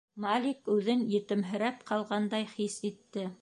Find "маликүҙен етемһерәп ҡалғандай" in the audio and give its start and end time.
0.23-2.49